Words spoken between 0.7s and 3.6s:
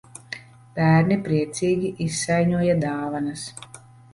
Bērni priecīgi izsaiņoja dāvanas.